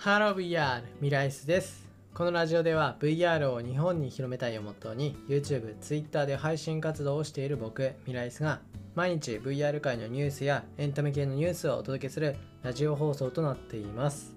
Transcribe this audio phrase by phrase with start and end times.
[0.00, 1.86] ハロー VR ミライスです。
[2.14, 8.60] このラジオでは VR を日本に広めたいをモットーに YouTube、Twitter で配信活動をしている僕ミライスが
[8.94, 14.34] 毎日 VR 界のニュースやエンタメ系のニュースをお届けするラジオ放送となっています。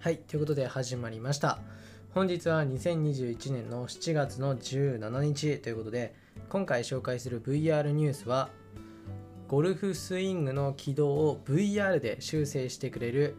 [0.00, 1.60] はいということで始まりました。
[2.12, 6.16] 本日は2021年の7月の17日ということで
[6.48, 8.50] 今回紹介する VR ニュースは
[9.46, 13.36] ゴルフスイングの軌道を VR で修正してくれる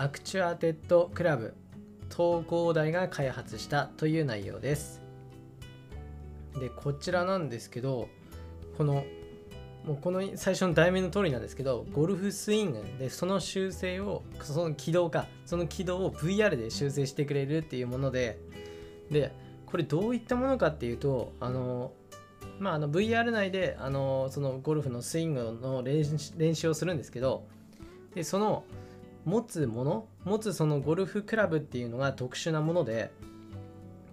[0.00, 1.56] アクチュアテッドクラブ
[2.08, 5.02] 東工大が開発したという内容です。
[6.60, 8.08] でこちらなんですけど
[8.76, 9.04] この
[9.84, 18.38] もうこの最初の題名の通りなんですけどゴルフスイングでその修正をその軌道かその軌道を VR で修正してくれるっていうもので
[19.10, 19.32] で
[19.66, 21.92] これどういったものかっていうとあの
[22.60, 27.46] まあ、あの VR 内であのそのゴルフのスイングの練習をするんですけど
[28.14, 28.64] でその
[29.28, 33.12] 持つもの持つそのゴルフクラブっていうのが特殊なもので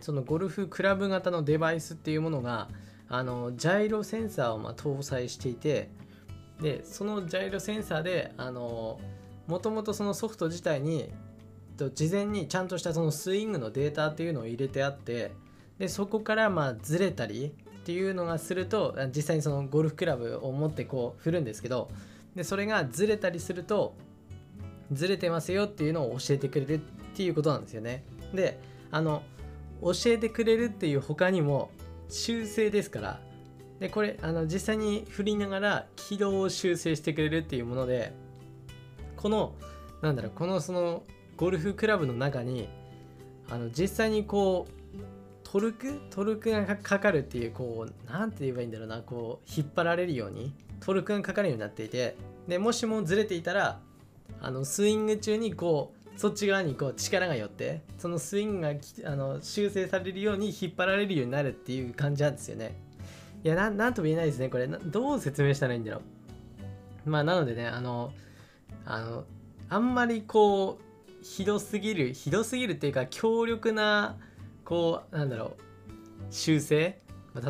[0.01, 2.67] そのゴルフクラブ型のデバイスっていうものが
[3.07, 5.89] あのジャイロセンサーをま搭載していて
[6.61, 8.99] でそのジャイロセンサーであの
[9.47, 11.11] もともとそのソフト自体に
[11.77, 15.31] 事前にちゃんとしたそのスイングのデータっていうのを入れてあって
[15.77, 21.89] でそこからまあずれたりっていうのがすると実際にそのゴルフクラブを持ってこう振るんですけど
[22.35, 23.93] でそれがずれたりすると
[24.91, 26.79] ずれてますよっていうのを教えてくれるっ
[27.15, 28.03] ていうことなんですよね。
[28.33, 28.59] で
[28.91, 29.23] あの
[29.81, 31.69] 教えてくれるっていう他にも
[32.09, 33.19] 修正ですから
[33.79, 38.13] でこれあの実際に振りながら軌道を修正してくれるっていうもので
[39.17, 39.53] この
[40.01, 41.03] なんだろうこのその
[41.35, 42.69] ゴルフクラブの中に
[43.49, 44.75] あの実際にこう
[45.43, 45.99] トルク？
[46.09, 52.15] トルクがかかるっていうこう何て言えばいいんだろうなこう引っ張られるようにトルクがかかるようになっていて
[52.47, 53.79] でもしもずれていたら
[54.45, 58.73] あのスイング中にこうそっち側にこう力が寄ってそのスイングが
[59.05, 62.75] あの修正されるように引っ張られるようになるっていう感じなんですよね。
[63.43, 64.67] いやなんとも言えないですねこれ。
[64.67, 66.01] どう説明したらいいんだろ
[67.05, 67.09] う。
[67.09, 68.13] まあなのでねあの
[68.85, 69.23] あの
[69.67, 74.15] あんまりこうひどすぎるひどすぎるっていうか強力な
[74.63, 77.01] こうなんだろう修正。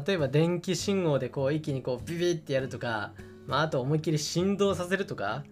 [0.08, 3.12] 例えば電気信号でこう一気にこうビビってやるとか、
[3.48, 5.44] まあ、あと思いっきり振動させるとか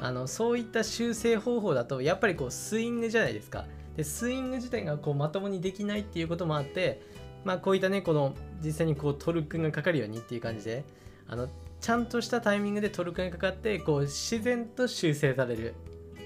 [0.00, 3.66] あのそういった修正方法だとやっぱりこうスイングじゃないですか。
[3.96, 7.02] でスイング自体がこうまともにできないっていうこともあって
[7.44, 10.84] まあこういったねこの実際にこうトルクがかかるようにっていう感じで
[11.28, 11.48] あの
[11.80, 15.74] ちゃんとしたタイミングでトルクがかかってこう自然と修正される。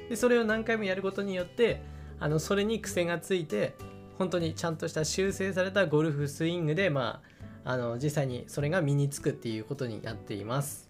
[0.09, 1.83] でそれを何回もやることによって
[2.21, 3.75] あのそれに癖がついて
[4.19, 7.21] 本当にちゃんとした修正されたゴルフスイングでま
[7.65, 10.89] ああの実際にそれが身につくっていうことになっています。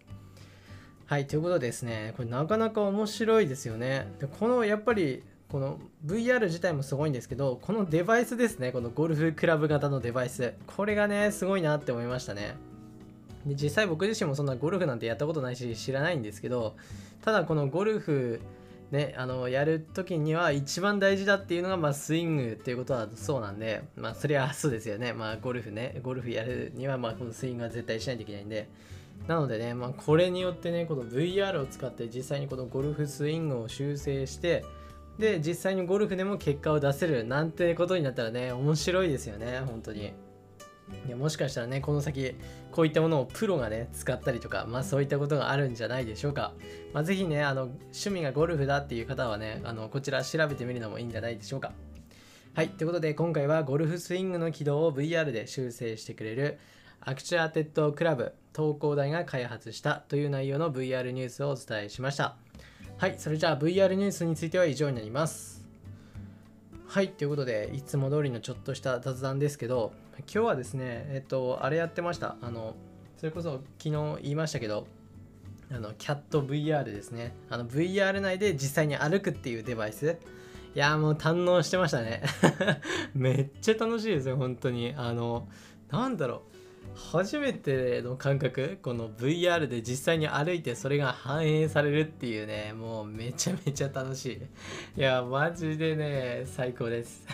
[1.06, 4.08] はい、ということでですね、これなかなか面白いですよね。
[4.18, 10.54] でこのやっぱりこの VR 自体もすごいんですけど、このデバイスですね、このゴルフクラブ型のデバイス。
[10.66, 12.56] これがね、すごいなって思いましたね。
[13.46, 16.74] で実際僕自身もそんなゴルフなんてやったことないし知らないんですけど、
[17.22, 18.40] ただこのゴルフ
[18.90, 25.12] ね、あのやる時には一番大事だっていうのが、まあ、スイングっていうことはそうなんで、まあ、そりゃそうですよね。
[25.12, 28.68] まあ、ゴルフね、ゴルフやるには、まあ、このスイングは絶対しないといけないんで、
[29.27, 34.65] なのでね、まあ、これによってね、この VR を使って実際にこのゴルフスイングを修正して、
[35.19, 40.12] で、実際にゴルフでも結果を出せるなんてことになったらね、面白いですよね、本当に。
[41.09, 42.37] いもしかしたらね、この先、
[42.71, 46.53] こういったものをプロがね、使ったりとか、まあそういったことがあるんじゃないでしょうか。
[46.93, 51.72] まあぜひね、あの、趣味がゴルフだっていう方はね、あの、こちら調べてみるのもいいんじゃないでしょうか。
[52.56, 56.59] はい、ということで今回はゴルフスイングの軌道を VR で修正してくれる
[57.00, 62.36] アクチュアテッドクラブ東工大が開発したという内容の VR ニュースをお伝えしました。
[62.98, 65.66] はい、それじゃあ VR ニュースについては以上になります。
[66.86, 72.36] はい、ということで、いつも通りのちょっとした雑談ですけど、今日はですね、えっと、あれやってました。
[72.40, 72.74] あの、
[73.18, 74.86] それこそ昨日言いましたけど、
[75.70, 77.34] あの、キャット VR ですね。
[77.50, 80.16] あの、VR 内で実際に歩くっていうデバイス。
[80.74, 82.22] いやもう堪能してましたね。
[83.15, 84.94] めっちゃ楽しいですよ、本当に。
[84.97, 85.48] あの、
[85.91, 86.55] なんだろう。
[86.97, 94.27] 初めての感覚この VR で実際に歩いてそれが反映されるっていうねもうめちゃめちゃ楽し
[94.97, 95.01] い。
[95.01, 97.27] いやマジでね最高です。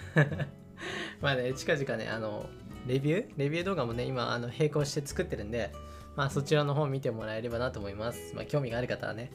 [1.22, 2.46] まあね近々ねあの
[2.86, 3.32] レビュー？
[3.36, 5.72] レビュー動画もね今あの並行して作ってるんで
[6.16, 8.34] まあそちらの方見てもらえればなと思います。
[8.34, 9.30] まあ興味がある方はね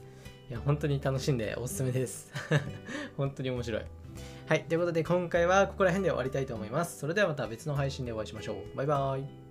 [0.50, 2.32] いや本当に楽しんでおすすめです。
[3.18, 3.82] 本当に面白い。
[4.48, 7.00] はいということで今回はここら辺で終わりたいと思います。
[7.00, 8.78] それではまた別の配信でお会いしましょう。
[8.78, 9.47] バイバーイ。